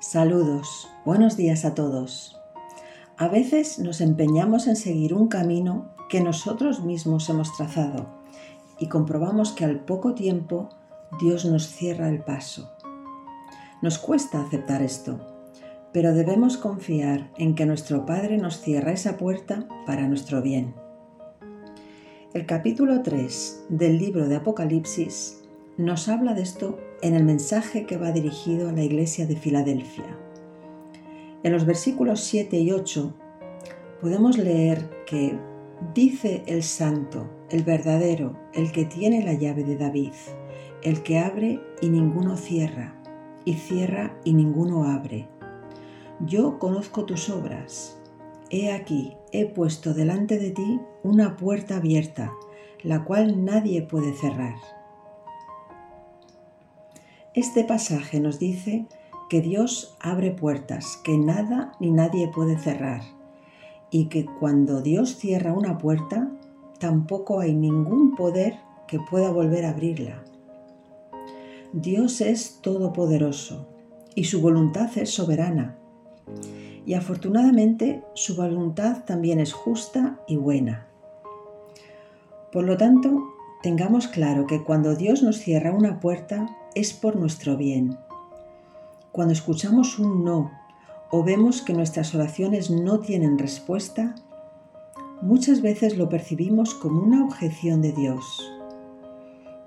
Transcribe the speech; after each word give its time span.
Saludos, 0.00 0.88
buenos 1.04 1.36
días 1.36 1.64
a 1.64 1.74
todos. 1.74 2.38
A 3.16 3.28
veces 3.28 3.78
nos 3.78 4.00
empeñamos 4.00 4.66
en 4.66 4.76
seguir 4.76 5.14
un 5.14 5.28
camino 5.28 5.94
que 6.10 6.20
nosotros 6.20 6.82
mismos 6.82 7.28
hemos 7.30 7.56
trazado 7.56 8.06
y 8.78 8.88
comprobamos 8.88 9.52
que 9.52 9.64
al 9.64 9.80
poco 9.80 10.14
tiempo 10.14 10.68
Dios 11.20 11.44
nos 11.44 11.68
cierra 11.68 12.10
el 12.10 12.22
paso. 12.22 12.70
Nos 13.82 13.98
cuesta 13.98 14.42
aceptar 14.42 14.82
esto, 14.82 15.20
pero 15.92 16.12
debemos 16.12 16.56
confiar 16.56 17.30
en 17.38 17.54
que 17.54 17.64
nuestro 17.64 18.04
Padre 18.04 18.36
nos 18.36 18.60
cierra 18.60 18.92
esa 18.92 19.16
puerta 19.16 19.66
para 19.86 20.06
nuestro 20.08 20.42
bien. 20.42 20.74
El 22.34 22.46
capítulo 22.46 23.02
3 23.02 23.66
del 23.68 23.98
libro 23.98 24.28
de 24.28 24.36
Apocalipsis 24.36 25.43
nos 25.76 26.08
habla 26.08 26.34
de 26.34 26.42
esto 26.42 26.78
en 27.02 27.14
el 27.14 27.24
mensaje 27.24 27.84
que 27.84 27.96
va 27.96 28.12
dirigido 28.12 28.68
a 28.68 28.72
la 28.72 28.82
iglesia 28.82 29.26
de 29.26 29.34
Filadelfia. 29.34 30.16
En 31.42 31.52
los 31.52 31.66
versículos 31.66 32.20
7 32.20 32.58
y 32.58 32.70
8 32.70 33.12
podemos 34.00 34.38
leer 34.38 34.88
que 35.04 35.36
dice 35.92 36.44
el 36.46 36.62
santo, 36.62 37.28
el 37.50 37.64
verdadero, 37.64 38.38
el 38.52 38.70
que 38.70 38.84
tiene 38.84 39.24
la 39.24 39.32
llave 39.32 39.64
de 39.64 39.76
David, 39.76 40.12
el 40.82 41.02
que 41.02 41.18
abre 41.18 41.60
y 41.80 41.88
ninguno 41.88 42.36
cierra, 42.36 42.94
y 43.44 43.54
cierra 43.54 44.16
y 44.22 44.32
ninguno 44.32 44.84
abre. 44.84 45.28
Yo 46.20 46.60
conozco 46.60 47.04
tus 47.04 47.28
obras. 47.28 48.00
He 48.50 48.70
aquí, 48.70 49.16
he 49.32 49.46
puesto 49.46 49.92
delante 49.92 50.38
de 50.38 50.52
ti 50.52 50.80
una 51.02 51.36
puerta 51.36 51.78
abierta, 51.78 52.32
la 52.84 53.02
cual 53.04 53.44
nadie 53.44 53.82
puede 53.82 54.12
cerrar 54.14 54.54
este 57.34 57.64
pasaje 57.64 58.20
nos 58.20 58.38
dice 58.38 58.86
que 59.28 59.40
Dios 59.40 59.96
abre 60.00 60.30
puertas 60.30 61.00
que 61.02 61.18
nada 61.18 61.72
ni 61.80 61.90
nadie 61.90 62.28
puede 62.28 62.56
cerrar 62.56 63.02
y 63.90 64.06
que 64.06 64.24
cuando 64.24 64.82
Dios 64.82 65.16
cierra 65.16 65.52
una 65.52 65.78
puerta, 65.78 66.30
tampoco 66.78 67.40
hay 67.40 67.54
ningún 67.54 68.14
poder 68.14 68.54
que 68.86 69.00
pueda 69.00 69.30
volver 69.30 69.64
a 69.64 69.70
abrirla. 69.70 70.22
Dios 71.72 72.20
es 72.20 72.60
todopoderoso 72.60 73.66
y 74.14 74.24
su 74.24 74.40
voluntad 74.40 74.96
es 74.96 75.10
soberana. 75.10 75.76
Y 76.86 76.94
afortunadamente 76.94 78.04
su 78.14 78.36
voluntad 78.36 79.04
también 79.04 79.40
es 79.40 79.52
justa 79.52 80.20
y 80.28 80.36
buena. 80.36 80.86
Por 82.52 82.62
lo 82.62 82.76
tanto, 82.76 83.24
tengamos 83.62 84.06
claro 84.06 84.46
que 84.46 84.62
cuando 84.62 84.94
Dios 84.94 85.24
nos 85.24 85.38
cierra 85.38 85.72
una 85.72 85.98
puerta, 85.98 86.46
es 86.74 86.92
por 86.92 87.16
nuestro 87.16 87.56
bien. 87.56 87.96
Cuando 89.12 89.32
escuchamos 89.32 89.98
un 89.98 90.24
no 90.24 90.50
o 91.10 91.22
vemos 91.22 91.62
que 91.62 91.72
nuestras 91.72 92.14
oraciones 92.14 92.70
no 92.70 92.98
tienen 92.98 93.38
respuesta, 93.38 94.16
muchas 95.22 95.62
veces 95.62 95.96
lo 95.96 96.08
percibimos 96.08 96.74
como 96.74 97.00
una 97.00 97.24
objeción 97.24 97.80
de 97.80 97.92
Dios. 97.92 98.24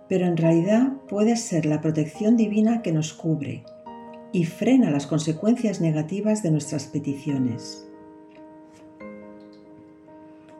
Pero 0.09 0.25
en 0.25 0.38
realidad 0.38 0.94
puede 1.08 1.38
ser 1.38 1.66
la 1.66 1.81
protección 1.81 2.36
divina 2.36 2.81
que 2.81 2.91
nos 2.91 3.14
cubre 3.14 3.64
y 4.33 4.44
frena 4.44 4.92
las 4.92 5.08
consecuencias 5.08 5.80
negativas 5.80 6.44
de 6.44 6.52
nuestras 6.52 6.86
peticiones. 6.86 7.88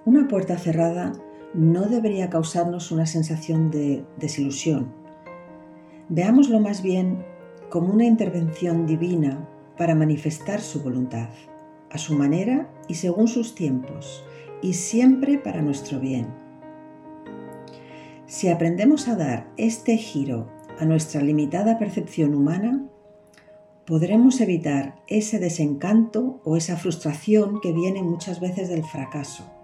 Una 0.06 0.30
puerta 0.30 0.58
cerrada 0.58 1.11
no 1.54 1.88
debería 1.88 2.30
causarnos 2.30 2.92
una 2.92 3.06
sensación 3.06 3.70
de 3.72 4.06
desilusión 4.17 5.07
Veámoslo 6.10 6.60
más 6.60 6.82
bien 6.82 7.26
como 7.70 7.94
una 7.94 8.06
intervención 8.06 8.86
divina 8.86 9.46
para 9.78 9.94
manifestar 9.94 10.62
su 10.62 10.82
voluntad, 10.82 11.30
a 11.92 11.98
su 11.98 12.16
manera 12.16 12.70
y 12.88 12.95
según 12.95 13.28
sus 13.28 13.56
tiempos, 13.56 14.23
y 14.62 14.73
siempre 14.73 15.38
para 15.38 15.62
nuestro 15.62 16.00
bien. 16.00 16.28
Si 18.26 18.48
aprendemos 18.48 19.08
a 19.08 19.16
dar 19.16 19.48
este 19.58 19.98
giro 19.98 20.48
a 20.80 20.86
nuestra 20.86 21.22
limitada 21.22 21.78
percepción 21.78 22.34
humana, 22.34 22.86
podremos 23.86 24.40
evitar 24.42 24.96
ese 25.08 25.40
desencanto 25.40 26.40
o 26.44 26.58
esa 26.58 26.78
frustración 26.78 27.60
que 27.62 27.73
viene 27.73 28.02
muchas 28.02 28.40
veces 28.40 28.70
del 28.70 28.84
fracaso. 28.84 29.57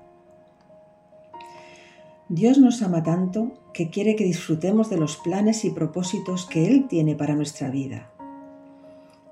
Dios 2.34 2.58
nos 2.58 2.82
ama 2.82 3.04
tanto 3.04 3.52
que 3.74 3.92
quiere 3.92 4.16
que 4.16 4.24
disfrutemos 4.24 4.90
de 4.90 4.98
los 4.98 5.18
planes 5.18 5.66
y 5.66 5.70
propósitos 5.70 6.48
que 6.48 6.66
Él 6.68 6.88
tiene 6.88 7.16
para 7.16 7.36
nuestra 7.36 7.70
vida. 7.70 8.10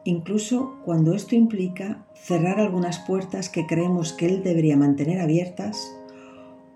Incluso 0.03 0.75
cuando 0.85 1.15
esto 1.15 1.33
implica 1.33 2.05
cerrar 2.13 2.59
algunas 2.59 2.99
puertas 2.99 3.49
que 3.49 3.65
creemos 3.65 4.13
que 4.13 4.27
Él 4.27 4.43
debería 4.43 4.77
mantener 4.77 5.19
abiertas 5.19 5.91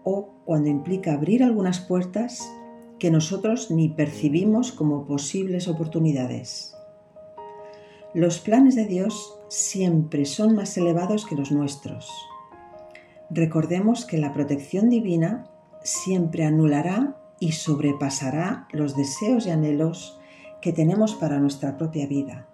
o 0.03 0.33
cuando 0.45 0.67
implica 0.67 1.13
abrir 1.13 1.43
algunas 1.43 1.79
puertas 1.79 2.51
que 2.97 3.11
nosotros 3.11 3.69
ni 3.69 3.89
percibimos 3.89 4.71
como 4.71 5.05
posibles 5.05 5.67
oportunidades. 5.67 6.75
Los 8.15 8.39
planes 8.39 8.73
de 8.73 8.85
Dios 8.85 9.37
siempre 9.47 10.25
son 10.25 10.55
más 10.55 10.75
elevados 10.75 11.27
que 11.27 11.35
los 11.35 11.51
nuestros. 11.51 12.09
Recordemos 13.29 14.05
que 14.05 14.17
la 14.17 14.33
protección 14.33 14.89
divina 14.89 15.51
siempre 15.85 16.45
anulará 16.45 17.15
y 17.39 17.51
sobrepasará 17.51 18.67
los 18.71 18.97
deseos 18.97 19.45
y 19.45 19.51
anhelos 19.51 20.19
que 20.61 20.73
tenemos 20.73 21.13
para 21.13 21.39
nuestra 21.39 21.77
propia 21.77 22.07
vida. 22.07 22.47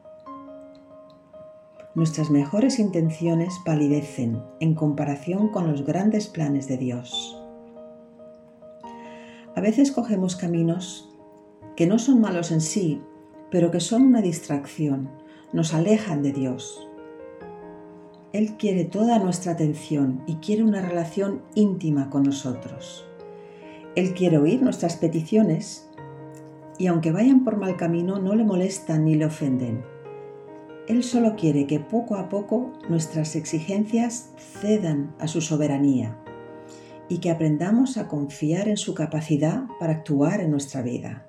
Nuestras 1.95 2.29
mejores 2.29 2.77
intenciones 2.77 3.53
palidecen 3.65 4.43
en 4.59 4.75
comparación 4.75 5.49
con 5.49 5.71
los 5.71 5.85
grandes 5.85 6.27
planes 6.27 6.67
de 6.67 6.77
Dios. 6.77 7.37
A 9.55 9.61
veces 9.61 9.91
cogemos 9.91 10.35
caminos 10.35 11.09
que 11.75 11.87
no 11.87 11.99
son 11.99 12.19
malos 12.19 12.51
en 12.51 12.61
sí, 12.61 13.01
pero 13.49 13.71
que 13.71 13.79
son 13.79 14.03
una 14.03 14.21
distracción, 14.21 15.09
nos 15.53 15.73
alejan 15.73 16.21
de 16.21 16.33
Dios. 16.33 16.87
Él 18.33 18.55
quiere 18.57 18.85
toda 18.85 19.19
nuestra 19.19 19.53
atención 19.53 20.23
y 20.27 20.35
quiere 20.35 20.63
una 20.63 20.81
relación 20.81 21.43
íntima 21.55 22.09
con 22.09 22.23
nosotros. 22.23 23.05
Él 23.95 24.13
quiere 24.13 24.37
oír 24.37 24.61
nuestras 24.61 24.95
peticiones 24.95 25.89
y 26.77 26.87
aunque 26.87 27.11
vayan 27.11 27.43
por 27.43 27.57
mal 27.57 27.75
camino 27.75 28.19
no 28.19 28.35
le 28.35 28.45
molestan 28.45 29.03
ni 29.03 29.15
le 29.15 29.25
ofenden. 29.25 29.83
Él 30.87 31.03
solo 31.03 31.35
quiere 31.35 31.67
que 31.67 31.81
poco 31.81 32.15
a 32.15 32.29
poco 32.29 32.71
nuestras 32.87 33.35
exigencias 33.35 34.31
cedan 34.37 35.13
a 35.19 35.27
su 35.27 35.41
soberanía 35.41 36.17
y 37.09 37.17
que 37.17 37.31
aprendamos 37.31 37.97
a 37.97 38.07
confiar 38.07 38.69
en 38.69 38.77
su 38.77 38.95
capacidad 38.95 39.65
para 39.77 39.93
actuar 39.93 40.39
en 40.39 40.51
nuestra 40.51 40.81
vida. 40.81 41.27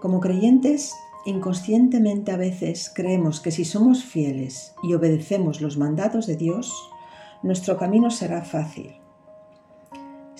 Como 0.00 0.18
creyentes, 0.18 0.92
inconscientemente 1.24 2.32
a 2.32 2.36
veces 2.36 2.90
creemos 2.92 3.40
que 3.40 3.52
si 3.52 3.64
somos 3.64 4.02
fieles 4.02 4.74
y 4.82 4.94
obedecemos 4.94 5.60
los 5.60 5.78
mandatos 5.78 6.26
de 6.26 6.36
Dios, 6.36 6.90
nuestro 7.44 7.78
camino 7.78 8.10
será 8.10 8.42
fácil 8.42 8.96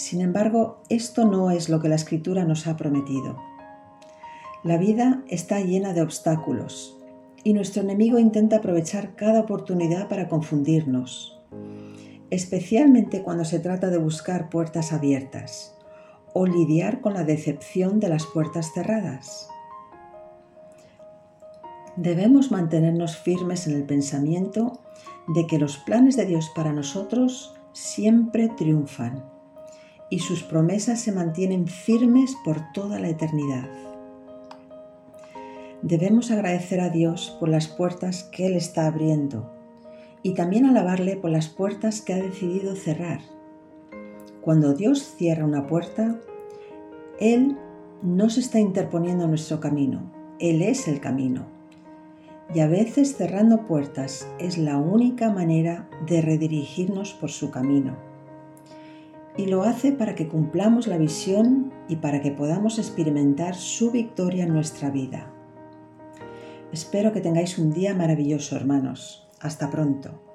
sin 0.03 0.21
embargo, 0.21 0.83
esto 0.89 1.25
no 1.27 1.53
es 1.53 1.69
lo 1.69 1.79
que 1.79 1.89
la 1.89 1.95
escritura 1.95 2.45
nos 2.45 2.67
ha 2.67 2.77
prometido. 2.77 3.41
La 4.65 4.77
vida 4.77 5.23
está 5.29 5.61
llena 5.61 5.93
de 5.93 6.03
obstáculos 6.03 6.99
y 7.45 7.53
nuestro 7.53 7.83
enemigo 7.83 8.19
intenta 8.19 8.57
aprovechar 8.57 9.15
cada 9.15 9.39
oportunidad 9.39 10.09
para 10.09 10.29
confundirnos, 10.29 11.39
especialmente 12.31 13.23
cuando 13.23 13.45
se 13.45 13.61
trata 13.61 13.91
de 13.91 13.99
buscar 13.99 14.51
puertas 14.51 14.93
abiertas 14.93 15.77
o 16.35 16.47
lidiar 16.47 17.01
con 17.01 17.15
la 17.15 17.23
decepción 17.23 18.01
de 18.01 18.09
las 18.09 18.27
puertas 18.27 18.73
cerradas. 18.75 19.51
Debemos 21.95 22.51
mantenernos 22.51 23.19
firmes 23.19 23.69
en 23.69 23.75
el 23.75 23.85
pensamiento 23.85 24.81
de 25.29 25.47
que 25.47 25.61
los 25.61 25.79
planes 25.79 26.17
de 26.17 26.27
Dios 26.27 26.51
para 26.57 26.73
nosotros 26.73 27.55
siempre 27.73 28.49
triunfan 28.49 29.32
y 30.13 30.19
sus 30.19 30.43
promesas 30.43 31.01
se 31.01 31.11
mantienen 31.11 31.67
firmes 31.67 32.37
por 32.45 32.71
toda 32.75 32.99
la 32.99 33.09
eternidad. 33.09 33.67
Debemos 35.81 36.31
agradecer 36.31 36.83
a 36.83 36.91
Dios 36.91 37.35
por 37.41 37.49
las 37.49 37.67
puertas 37.67 38.25
que 38.25 38.45
Él 38.45 38.53
está 38.53 38.87
abriendo 38.87 39.51
y 40.23 40.35
también 40.35 40.67
alabarle 40.67 41.17
por 41.17 41.31
las 41.31 41.49
puertas 41.49 42.03
que 42.03 42.13
ha 42.13 42.23
decidido 42.23 42.77
cerrar. 42.77 43.21
Cuando 44.43 44.75
Dios 44.75 45.15
cierra 45.17 45.47
una 45.47 45.67
puerta, 45.67 46.21
Él 47.19 47.57
no 48.03 48.29
se 48.29 48.41
está 48.41 48.61
interponiendo 48.61 49.25
en 49.25 49.31
nuestro 49.31 49.61
camino, 49.61 50.13
Él 50.39 50.61
es 50.61 50.89
el 50.89 51.01
camino. 51.01 51.47
Y 52.55 52.61
a 52.61 52.69
veces 52.69 53.17
cerrando 53.17 53.65
puertas 53.65 54.29
es 54.39 54.59
la 54.59 54.77
única 54.77 55.33
manera 55.33 55.89
de 56.07 56.21
redirigirnos 56.21 57.15
por 57.15 57.31
su 57.31 57.51
camino 57.51 58.12
y 59.37 59.47
lo 59.47 59.63
hace 59.63 59.93
para 59.93 60.15
que 60.15 60.29
cumplamos 60.29 60.87
la 60.87 60.99
visión 60.99 61.73
y 61.89 61.97
para 61.97 62.21
que 62.21 62.33
podamos 62.33 62.79
experimentar 62.79 63.55
su 63.55 63.91
victoria 63.91 64.45
en 64.45 64.53
nuestra 64.53 64.91
vida. 64.91 65.33
Espero 66.73 67.13
que 67.13 67.21
tengáis 67.21 67.59
un 67.59 67.73
día 67.73 67.95
maravilloso, 67.95 68.57
hermanos. 68.57 69.29
Hasta 69.41 69.71
pronto. 69.71 70.32